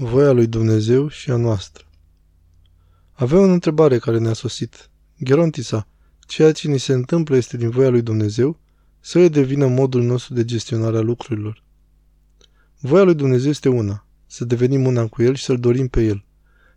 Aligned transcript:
Voia 0.00 0.32
lui 0.32 0.46
Dumnezeu 0.46 1.08
și 1.08 1.30
a 1.30 1.36
noastră. 1.36 1.84
Avea 3.12 3.38
o 3.38 3.42
întrebare 3.42 3.98
care 3.98 4.18
ne-a 4.18 4.32
sosit. 4.32 4.90
Gerontisa, 5.22 5.88
ceea 6.26 6.52
ce 6.52 6.68
ni 6.68 6.78
se 6.78 6.92
întâmplă 6.92 7.36
este 7.36 7.56
din 7.56 7.70
voia 7.70 7.88
lui 7.88 8.02
Dumnezeu 8.02 8.58
să 9.00 9.18
îi 9.18 9.28
devină 9.28 9.66
modul 9.66 10.02
nostru 10.02 10.34
de 10.34 10.44
gestionare 10.44 10.96
a 10.96 11.00
lucrurilor. 11.00 11.62
Voia 12.80 13.02
lui 13.02 13.14
Dumnezeu 13.14 13.50
este 13.50 13.68
una, 13.68 14.06
să 14.26 14.44
devenim 14.44 14.86
una 14.86 15.06
cu 15.06 15.22
El 15.22 15.34
și 15.34 15.44
să-L 15.44 15.58
dorim 15.58 15.88
pe 15.88 16.04
El. 16.04 16.24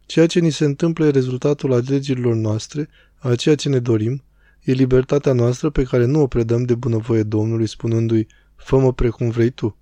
Ceea 0.06 0.28
ce 0.28 0.40
ni 0.40 0.52
se 0.52 0.66
întâmplă 0.66 1.06
e 1.06 1.10
rezultatul 1.10 1.74
alegerilor 1.74 2.36
noastre, 2.36 2.90
a 3.18 3.36
ceea 3.36 3.56
ce 3.56 3.70
ne 3.70 3.80
dorim, 3.80 4.24
e 4.62 4.72
libertatea 4.72 5.34
noastră 5.34 5.70
pe 5.70 5.84
care 5.84 6.06
nu 6.06 6.22
o 6.22 6.28
predăm 6.28 6.64
de 6.64 6.76
bunăvoie 6.76 7.24
Domnului 7.24 7.68
spunându-i, 7.68 8.28
fă-mă 8.56 8.94
precum 8.94 9.30
vrei 9.30 9.50
tu. 9.50 9.78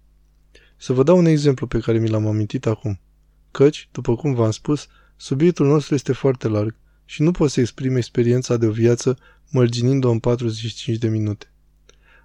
Să 0.77 0.93
vă 0.93 1.03
dau 1.03 1.17
un 1.17 1.25
exemplu 1.25 1.67
pe 1.67 1.79
care 1.79 1.99
mi 1.99 2.09
l-am 2.09 2.27
amintit 2.27 2.65
acum. 2.65 2.99
Căci, 3.51 3.89
după 3.91 4.15
cum 4.15 4.33
v-am 4.33 4.51
spus, 4.51 4.87
subiectul 5.15 5.67
nostru 5.67 5.93
este 5.93 6.13
foarte 6.13 6.47
larg 6.47 6.75
și 7.05 7.21
nu 7.21 7.31
pot 7.31 7.49
să 7.49 7.59
exprim 7.59 7.95
experiența 7.95 8.57
de 8.57 8.65
o 8.65 8.71
viață 8.71 9.17
mărginind-o 9.49 10.09
în 10.09 10.19
45 10.19 10.97
de 10.97 11.07
minute. 11.07 11.51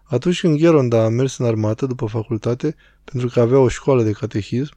Atunci 0.04 0.40
când 0.40 0.58
Gheronda 0.58 1.04
a 1.04 1.08
mers 1.08 1.38
în 1.38 1.46
armată 1.46 1.86
după 1.86 2.06
facultate, 2.06 2.74
pentru 3.04 3.28
că 3.28 3.40
avea 3.40 3.58
o 3.58 3.68
școală 3.68 4.02
de 4.02 4.12
catehism, 4.12 4.74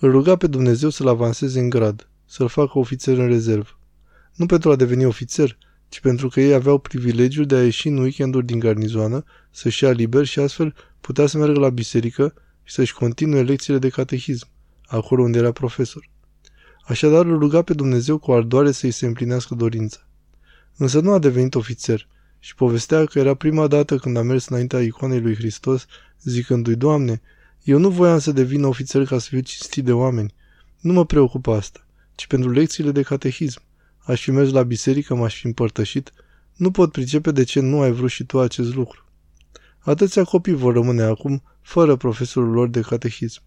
îl 0.00 0.10
ruga 0.10 0.36
pe 0.36 0.46
Dumnezeu 0.46 0.88
să-l 0.88 1.08
avanseze 1.08 1.60
în 1.60 1.68
grad, 1.68 2.08
să-l 2.26 2.48
facă 2.48 2.78
ofițer 2.78 3.18
în 3.18 3.26
rezervă. 3.26 3.78
Nu 4.34 4.46
pentru 4.46 4.70
a 4.70 4.76
deveni 4.76 5.04
ofițer, 5.04 5.58
ci 5.88 6.00
pentru 6.00 6.28
că 6.28 6.40
ei 6.40 6.54
aveau 6.54 6.78
privilegiul 6.78 7.46
de 7.46 7.54
a 7.54 7.62
ieși 7.64 7.88
în 7.88 7.98
weekenduri 7.98 8.46
din 8.46 8.58
garnizoană, 8.58 9.24
să-și 9.50 9.84
ia 9.84 9.90
liber 9.90 10.24
și 10.24 10.38
astfel 10.40 10.74
putea 11.00 11.26
să 11.26 11.38
meargă 11.38 11.58
la 11.58 11.70
biserică 11.70 12.34
și 12.62 12.74
să-și 12.74 12.94
continue 12.94 13.42
lecțiile 13.42 13.78
de 13.78 13.88
catehism 13.88 14.48
acolo 14.96 15.22
unde 15.22 15.38
era 15.38 15.52
profesor. 15.52 16.10
Așadar 16.84 17.24
îl 17.24 17.38
ruga 17.38 17.62
pe 17.62 17.74
Dumnezeu 17.74 18.18
cu 18.18 18.32
ardoare 18.32 18.72
să-i 18.72 18.90
se 18.90 19.06
împlinească 19.06 19.54
dorința. 19.54 19.98
Însă 20.76 21.00
nu 21.00 21.12
a 21.12 21.18
devenit 21.18 21.54
ofițer 21.54 22.08
și 22.38 22.54
povestea 22.54 23.04
că 23.04 23.18
era 23.18 23.34
prima 23.34 23.66
dată 23.66 23.96
când 23.96 24.16
a 24.16 24.22
mers 24.22 24.46
înaintea 24.46 24.80
icoanei 24.80 25.20
lui 25.20 25.34
Hristos, 25.34 25.86
zicându-i, 26.22 26.74
Doamne, 26.74 27.20
eu 27.62 27.78
nu 27.78 27.90
voiam 27.90 28.18
să 28.18 28.32
devin 28.32 28.64
ofițer 28.64 29.04
ca 29.04 29.18
să 29.18 29.26
fiu 29.28 29.40
cinstit 29.40 29.84
de 29.84 29.92
oameni. 29.92 30.34
Nu 30.80 30.92
mă 30.92 31.04
preocupă 31.04 31.52
asta, 31.52 31.86
ci 32.14 32.26
pentru 32.26 32.50
lecțiile 32.50 32.90
de 32.90 33.02
catehism. 33.02 33.62
Aș 33.98 34.22
fi 34.22 34.30
mers 34.30 34.50
la 34.50 34.62
biserică, 34.62 35.14
m-aș 35.14 35.40
fi 35.40 35.46
împărtășit. 35.46 36.12
Nu 36.56 36.70
pot 36.70 36.92
pricepe 36.92 37.30
de 37.30 37.42
ce 37.42 37.60
nu 37.60 37.80
ai 37.80 37.92
vrut 37.92 38.10
și 38.10 38.24
tu 38.24 38.40
acest 38.40 38.74
lucru. 38.74 39.04
Atâția 39.78 40.24
copii 40.24 40.54
vor 40.54 40.74
rămâne 40.74 41.02
acum 41.02 41.42
fără 41.60 41.96
profesorul 41.96 42.50
lor 42.50 42.68
de 42.68 42.80
catehism. 42.80 43.42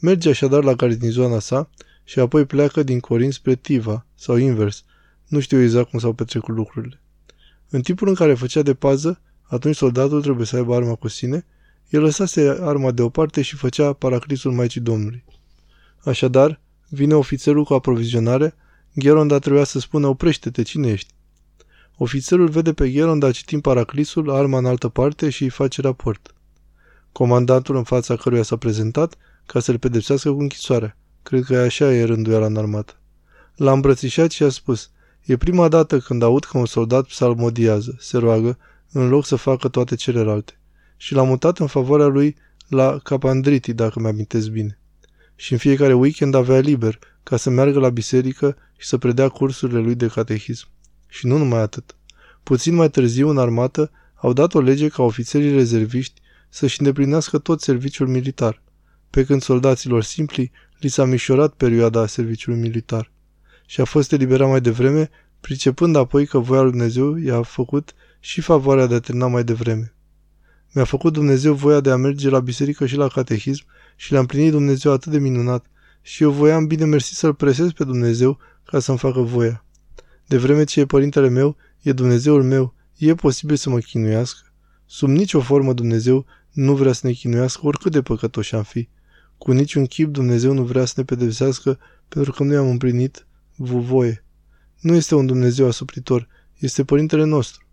Merge 0.00 0.28
așadar 0.28 0.64
la 0.64 0.72
garnizoana 0.72 1.38
sa 1.38 1.70
și 2.04 2.18
apoi 2.18 2.44
pleacă 2.44 2.82
din 2.82 3.00
Corin 3.00 3.30
spre 3.30 3.54
Tiva, 3.54 4.06
sau 4.14 4.36
invers. 4.36 4.84
Nu 5.26 5.40
știu 5.40 5.62
exact 5.62 5.90
cum 5.90 5.98
s-au 5.98 6.12
petrecut 6.12 6.54
lucrurile. 6.54 7.00
În 7.68 7.80
timpul 7.82 8.08
în 8.08 8.14
care 8.14 8.34
făcea 8.34 8.62
de 8.62 8.74
pază, 8.74 9.20
atunci 9.42 9.76
soldatul 9.76 10.22
trebuie 10.22 10.46
să 10.46 10.56
aibă 10.56 10.74
arma 10.74 10.94
cu 10.94 11.08
sine, 11.08 11.46
el 11.88 12.02
lăsase 12.02 12.58
arma 12.60 12.90
deoparte 12.90 13.42
și 13.42 13.56
făcea 13.56 13.92
paraclisul 13.92 14.52
Maicii 14.52 14.80
Domnului. 14.80 15.24
Așadar, 16.04 16.60
vine 16.88 17.14
ofițerul 17.14 17.64
cu 17.64 17.74
aprovizionare, 17.74 18.54
Gheronda 18.94 19.38
trebuia 19.38 19.64
să 19.64 19.78
spună, 19.78 20.06
oprește-te, 20.06 20.62
cine 20.62 20.88
ești? 20.88 21.14
Ofițerul 21.96 22.48
vede 22.48 22.72
pe 22.72 22.90
Gheronda 22.90 23.30
citind 23.30 23.62
paraclisul, 23.62 24.30
arma 24.30 24.58
în 24.58 24.66
altă 24.66 24.88
parte 24.88 25.30
și 25.30 25.42
îi 25.42 25.48
face 25.48 25.80
raport. 25.80 26.34
Comandantul 27.12 27.76
în 27.76 27.82
fața 27.82 28.16
căruia 28.16 28.42
s-a 28.42 28.56
prezentat 28.56 29.16
ca 29.46 29.60
să-l 29.60 29.78
pedepsească 29.78 30.32
cu 30.32 30.40
închisoarea. 30.40 30.96
Cred 31.22 31.44
că 31.44 31.56
așa 31.56 31.92
e 31.92 32.04
rânduiala 32.04 32.46
în 32.46 32.56
armată. 32.56 32.92
L-a 33.54 33.72
îmbrățișat 33.72 34.30
și 34.30 34.42
a 34.42 34.48
spus, 34.48 34.90
e 35.24 35.36
prima 35.36 35.68
dată 35.68 35.98
când 35.98 36.22
aud 36.22 36.44
că 36.44 36.58
un 36.58 36.66
soldat 36.66 37.06
psalmodiază, 37.06 37.96
se 37.98 38.18
roagă, 38.18 38.58
în 38.92 39.08
loc 39.08 39.26
să 39.26 39.36
facă 39.36 39.68
toate 39.68 39.94
celelalte. 39.94 40.58
Și 40.96 41.14
l-a 41.14 41.22
mutat 41.22 41.58
în 41.58 41.66
favoarea 41.66 42.06
lui 42.06 42.36
la 42.68 42.98
Capandriti, 43.02 43.72
dacă 43.72 44.00
mi-amintesc 44.00 44.48
bine. 44.48 44.78
Și 45.34 45.52
în 45.52 45.58
fiecare 45.58 45.94
weekend 45.94 46.34
avea 46.34 46.58
liber, 46.58 46.98
ca 47.22 47.36
să 47.36 47.50
meargă 47.50 47.78
la 47.78 47.88
biserică 47.88 48.56
și 48.76 48.88
să 48.88 48.98
predea 48.98 49.28
cursurile 49.28 49.78
lui 49.78 49.94
de 49.94 50.06
catehism. 50.06 50.66
Și 51.08 51.26
nu 51.26 51.36
numai 51.36 51.60
atât. 51.60 51.96
Puțin 52.42 52.74
mai 52.74 52.90
târziu, 52.90 53.28
în 53.28 53.38
armată, 53.38 53.90
au 54.14 54.32
dat 54.32 54.54
o 54.54 54.60
lege 54.60 54.88
ca 54.88 55.02
ofițerii 55.02 55.52
rezerviști 55.52 56.20
să-și 56.48 56.80
îndeplinească 56.80 57.38
tot 57.38 57.60
serviciul 57.60 58.08
militar, 58.08 58.62
pe 59.10 59.24
când 59.24 59.42
soldaților 59.42 60.02
simpli 60.02 60.52
li 60.78 60.88
s-a 60.88 61.04
mișorat 61.04 61.54
perioada 61.54 62.06
serviciului 62.06 62.60
militar 62.60 63.10
și 63.66 63.80
a 63.80 63.84
fost 63.84 64.12
eliberat 64.12 64.48
mai 64.48 64.60
devreme, 64.60 65.10
pricepând 65.40 65.96
apoi 65.96 66.26
că 66.26 66.38
voia 66.38 66.62
lui 66.62 66.70
Dumnezeu 66.70 67.16
i-a 67.16 67.42
făcut 67.42 67.94
și 68.20 68.40
favoarea 68.40 68.86
de 68.86 68.94
a 68.94 69.00
termina 69.00 69.26
mai 69.26 69.44
devreme. 69.44 69.94
Mi-a 70.72 70.84
făcut 70.84 71.12
Dumnezeu 71.12 71.54
voia 71.54 71.80
de 71.80 71.90
a 71.90 71.96
merge 71.96 72.28
la 72.28 72.40
biserică 72.40 72.86
și 72.86 72.96
la 72.96 73.08
catehism 73.08 73.64
și 73.96 74.12
l-a 74.12 74.18
împlinit 74.18 74.50
Dumnezeu 74.50 74.92
atât 74.92 75.12
de 75.12 75.18
minunat 75.18 75.66
și 76.02 76.22
eu 76.22 76.30
voiam 76.30 76.66
bine 76.66 76.84
mersi 76.84 77.14
să-L 77.14 77.34
presez 77.34 77.72
pe 77.72 77.84
Dumnezeu 77.84 78.38
ca 78.64 78.78
să-mi 78.78 78.98
facă 78.98 79.20
voia. 79.20 79.64
De 80.26 80.36
vreme 80.36 80.64
ce 80.64 80.80
e 80.80 80.86
părintele 80.86 81.28
meu, 81.28 81.56
e 81.82 81.92
Dumnezeul 81.92 82.42
meu, 82.42 82.74
e 82.96 83.14
posibil 83.14 83.56
să 83.56 83.70
mă 83.70 83.78
chinuiască? 83.78 84.52
Sub 84.86 85.08
nicio 85.08 85.40
formă 85.40 85.72
Dumnezeu 85.72 86.26
nu 86.56 86.74
vrea 86.74 86.92
să 86.92 87.06
ne 87.06 87.12
chinuiască 87.12 87.66
oricât 87.66 87.92
de 87.92 88.02
păcătoși 88.02 88.54
am 88.54 88.62
fi. 88.62 88.88
Cu 89.38 89.52
niciun 89.52 89.86
chip 89.86 90.12
Dumnezeu 90.12 90.52
nu 90.52 90.62
vrea 90.62 90.84
să 90.84 90.92
ne 90.96 91.04
pedepsească 91.04 91.78
pentru 92.08 92.32
că 92.32 92.42
nu 92.42 92.58
am 92.58 92.68
împlinit 92.68 93.26
voie. 93.56 94.24
Nu 94.80 94.94
este 94.94 95.14
un 95.14 95.26
Dumnezeu 95.26 95.66
asupritor, 95.66 96.28
este 96.58 96.84
Părintele 96.84 97.24
nostru. 97.24 97.66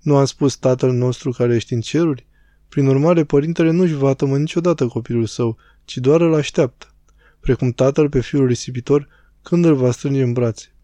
Nu 0.00 0.16
am 0.16 0.24
spus 0.24 0.56
Tatăl 0.56 0.92
nostru 0.92 1.30
care 1.30 1.54
ești 1.54 1.72
în 1.72 1.80
ceruri? 1.80 2.26
Prin 2.68 2.86
urmare, 2.86 3.24
Părintele 3.24 3.70
nu-și 3.70 3.94
va 3.94 4.14
tămă 4.14 4.38
niciodată 4.38 4.86
copilul 4.86 5.26
său, 5.26 5.56
ci 5.84 5.96
doar 5.96 6.20
îl 6.20 6.34
așteaptă. 6.34 6.94
Precum 7.40 7.70
Tatăl 7.70 8.08
pe 8.08 8.20
fiul 8.20 8.46
risipitor 8.46 9.08
când 9.42 9.64
îl 9.64 9.74
va 9.74 9.90
strânge 9.90 10.22
în 10.22 10.32
brațe. 10.32 10.74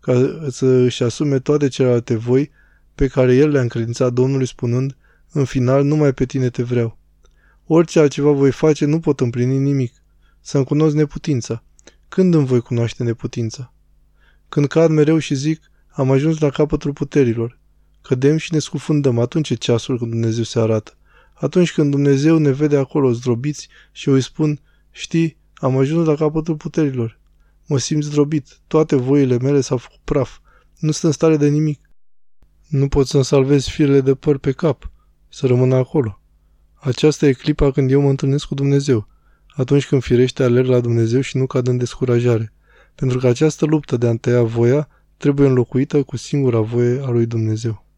Ca 0.00 0.46
să 0.50 0.66
își 0.66 1.02
asume 1.02 1.38
toate 1.38 1.68
celelalte 1.68 2.16
voi 2.16 2.50
pe 2.94 3.06
care 3.06 3.34
el 3.34 3.50
le-a 3.50 3.60
încredințat 3.60 4.12
Domnului 4.12 4.46
spunând, 4.46 4.96
în 5.34 5.44
final, 5.44 5.84
numai 5.84 6.12
pe 6.12 6.26
tine 6.26 6.50
te 6.50 6.62
vreau. 6.62 6.98
Orice 7.66 7.98
altceva 7.98 8.30
voi 8.30 8.50
face, 8.50 8.84
nu 8.84 9.00
pot 9.00 9.20
împlini 9.20 9.58
nimic. 9.58 10.02
Să-mi 10.40 10.64
cunosc 10.64 10.94
neputința. 10.94 11.64
Când 12.08 12.34
îmi 12.34 12.46
voi 12.46 12.60
cunoaște 12.60 13.02
neputința? 13.02 13.74
Când 14.48 14.66
cad 14.66 14.90
mereu 14.90 15.18
și 15.18 15.34
zic, 15.34 15.70
am 15.88 16.10
ajuns 16.10 16.38
la 16.38 16.50
capătul 16.50 16.92
puterilor. 16.92 17.58
Cădem 18.02 18.36
și 18.36 18.52
ne 18.52 18.58
scufundăm, 18.58 19.18
atunci 19.18 19.50
e 19.50 19.54
ceasul 19.54 19.98
când 19.98 20.10
Dumnezeu 20.10 20.42
se 20.42 20.58
arată. 20.58 20.96
Atunci 21.34 21.72
când 21.72 21.90
Dumnezeu 21.90 22.38
ne 22.38 22.50
vede 22.50 22.76
acolo 22.76 23.12
zdrobiți 23.12 23.68
și 23.92 24.08
eu 24.08 24.14
îi 24.14 24.22
spun, 24.22 24.60
știi, 24.90 25.36
am 25.54 25.76
ajuns 25.76 26.06
la 26.06 26.14
capătul 26.14 26.56
puterilor. 26.56 27.20
Mă 27.66 27.78
simt 27.78 28.02
zdrobit, 28.02 28.58
toate 28.66 28.96
voile 28.96 29.38
mele 29.38 29.60
s-au 29.60 29.76
făcut 29.76 30.00
praf. 30.04 30.38
Nu 30.78 30.90
sunt 30.90 31.02
în 31.02 31.12
stare 31.12 31.36
de 31.36 31.48
nimic. 31.48 31.90
Nu 32.68 32.88
pot 32.88 33.06
să-mi 33.06 33.24
salvez 33.24 33.66
firele 33.66 34.00
de 34.00 34.14
păr 34.14 34.38
pe 34.38 34.52
cap, 34.52 34.92
să 35.34 35.46
rămână 35.46 35.74
acolo. 35.74 36.20
Aceasta 36.74 37.26
e 37.26 37.32
clipa 37.32 37.70
când 37.70 37.90
eu 37.90 38.00
mă 38.00 38.08
întâlnesc 38.08 38.46
cu 38.46 38.54
Dumnezeu, 38.54 39.08
atunci 39.56 39.86
când 39.86 40.02
firește 40.02 40.42
alerg 40.42 40.68
la 40.68 40.80
Dumnezeu 40.80 41.20
și 41.20 41.36
nu 41.36 41.46
cad 41.46 41.66
în 41.66 41.76
descurajare, 41.76 42.52
pentru 42.94 43.18
că 43.18 43.26
această 43.26 43.64
luptă 43.64 43.96
de 43.96 44.06
a 44.06 44.16
tăia 44.16 44.42
voia 44.42 44.88
trebuie 45.16 45.46
înlocuită 45.46 46.02
cu 46.02 46.16
singura 46.16 46.60
voie 46.60 47.00
a 47.04 47.08
lui 47.08 47.26
Dumnezeu. 47.26 47.83